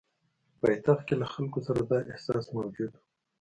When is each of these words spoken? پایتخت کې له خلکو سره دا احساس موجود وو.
پایتخت 0.59 1.01
کې 1.07 1.15
له 1.21 1.27
خلکو 1.33 1.59
سره 1.67 1.81
دا 1.89 1.99
احساس 2.11 2.45
موجود 2.57 2.91
وو. 2.95 3.01